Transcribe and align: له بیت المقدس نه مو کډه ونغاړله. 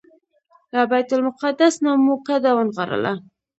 له 0.73 0.81
بیت 0.91 1.09
المقدس 1.15 1.73
نه 1.85 1.91
مو 2.05 2.15
کډه 2.27 2.51
ونغاړله. 2.55 3.13